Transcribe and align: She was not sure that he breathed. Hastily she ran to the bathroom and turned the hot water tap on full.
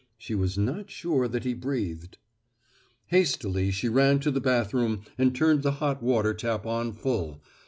She 0.17 0.33
was 0.33 0.57
not 0.57 0.89
sure 0.89 1.27
that 1.27 1.43
he 1.43 1.53
breathed. 1.53 2.17
Hastily 3.09 3.69
she 3.69 3.87
ran 3.87 4.19
to 4.21 4.31
the 4.31 4.41
bathroom 4.41 5.01
and 5.15 5.35
turned 5.35 5.61
the 5.61 5.73
hot 5.73 6.01
water 6.01 6.33
tap 6.33 6.65
on 6.65 6.91
full. 6.93 7.39